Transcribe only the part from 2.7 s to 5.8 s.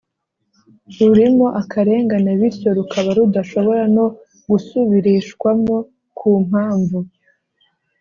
rukaba rudashobora no gusubirishwamo